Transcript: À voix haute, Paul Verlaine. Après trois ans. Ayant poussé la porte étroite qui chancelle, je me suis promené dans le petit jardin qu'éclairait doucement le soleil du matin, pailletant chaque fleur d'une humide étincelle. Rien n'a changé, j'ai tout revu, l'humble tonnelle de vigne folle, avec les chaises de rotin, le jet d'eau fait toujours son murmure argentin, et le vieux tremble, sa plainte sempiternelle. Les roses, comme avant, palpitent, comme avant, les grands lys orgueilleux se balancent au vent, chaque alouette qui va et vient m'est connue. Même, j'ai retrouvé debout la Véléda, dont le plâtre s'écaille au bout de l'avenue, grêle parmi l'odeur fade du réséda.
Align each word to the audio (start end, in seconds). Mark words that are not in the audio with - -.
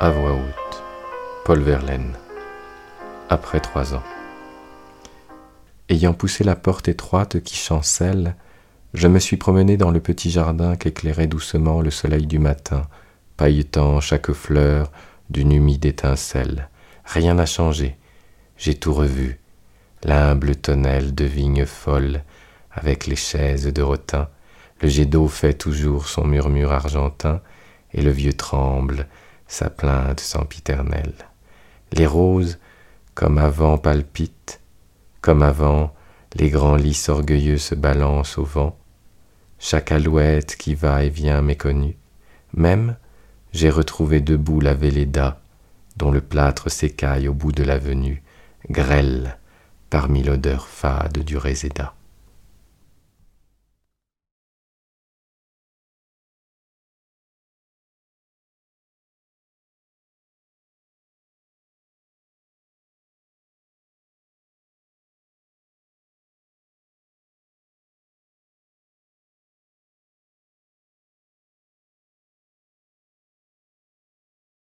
À 0.00 0.10
voix 0.10 0.30
haute, 0.30 0.84
Paul 1.44 1.58
Verlaine. 1.58 2.12
Après 3.28 3.58
trois 3.58 3.94
ans. 3.94 4.02
Ayant 5.88 6.14
poussé 6.14 6.44
la 6.44 6.54
porte 6.54 6.86
étroite 6.86 7.40
qui 7.40 7.56
chancelle, 7.56 8.36
je 8.94 9.08
me 9.08 9.18
suis 9.18 9.36
promené 9.36 9.76
dans 9.76 9.90
le 9.90 9.98
petit 9.98 10.30
jardin 10.30 10.76
qu'éclairait 10.76 11.26
doucement 11.26 11.80
le 11.80 11.90
soleil 11.90 12.28
du 12.28 12.38
matin, 12.38 12.82
pailletant 13.36 14.00
chaque 14.00 14.30
fleur 14.30 14.92
d'une 15.30 15.50
humide 15.50 15.84
étincelle. 15.84 16.68
Rien 17.04 17.34
n'a 17.34 17.46
changé, 17.46 17.96
j'ai 18.56 18.76
tout 18.76 18.94
revu, 18.94 19.40
l'humble 20.04 20.54
tonnelle 20.54 21.12
de 21.12 21.24
vigne 21.24 21.66
folle, 21.66 22.22
avec 22.70 23.08
les 23.08 23.16
chaises 23.16 23.66
de 23.66 23.82
rotin, 23.82 24.28
le 24.80 24.88
jet 24.88 25.06
d'eau 25.06 25.26
fait 25.26 25.54
toujours 25.54 26.06
son 26.06 26.24
murmure 26.24 26.70
argentin, 26.70 27.40
et 27.92 28.00
le 28.00 28.12
vieux 28.12 28.34
tremble, 28.34 29.08
sa 29.48 29.70
plainte 29.70 30.20
sempiternelle. 30.20 31.14
Les 31.92 32.06
roses, 32.06 32.58
comme 33.14 33.38
avant, 33.38 33.78
palpitent, 33.78 34.60
comme 35.20 35.42
avant, 35.42 35.92
les 36.34 36.50
grands 36.50 36.76
lys 36.76 37.08
orgueilleux 37.08 37.58
se 37.58 37.74
balancent 37.74 38.38
au 38.38 38.44
vent, 38.44 38.78
chaque 39.58 39.90
alouette 39.90 40.56
qui 40.56 40.74
va 40.74 41.02
et 41.02 41.08
vient 41.08 41.42
m'est 41.42 41.56
connue. 41.56 41.96
Même, 42.54 42.96
j'ai 43.52 43.70
retrouvé 43.70 44.20
debout 44.20 44.60
la 44.60 44.74
Véléda, 44.74 45.40
dont 45.96 46.10
le 46.10 46.20
plâtre 46.20 46.70
s'écaille 46.70 47.26
au 47.26 47.34
bout 47.34 47.52
de 47.52 47.64
l'avenue, 47.64 48.22
grêle 48.70 49.38
parmi 49.90 50.22
l'odeur 50.22 50.68
fade 50.68 51.18
du 51.18 51.36
réséda. 51.36 51.94